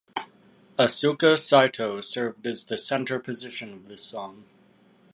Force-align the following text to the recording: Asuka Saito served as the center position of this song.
Asuka 0.79 1.37
Saito 1.37 2.01
served 2.01 2.47
as 2.47 2.65
the 2.65 2.75
center 2.79 3.19
position 3.19 3.71
of 3.71 3.87
this 3.87 4.01
song. 4.01 4.45